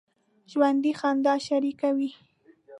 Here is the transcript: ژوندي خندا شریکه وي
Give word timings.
ژوندي 0.51 0.91
خندا 0.99 1.33
شریکه 1.47 1.89
وي 1.97 2.11